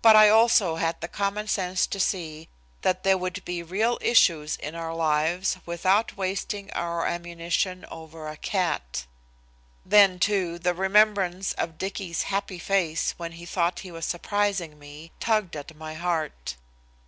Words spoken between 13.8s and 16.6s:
he was surprising me tugged at my heart.